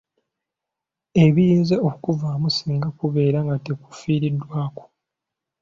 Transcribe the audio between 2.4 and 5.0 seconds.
singa kubeera nga tekufiiriddwako.